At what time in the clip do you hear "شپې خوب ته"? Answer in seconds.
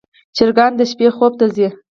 0.91-1.45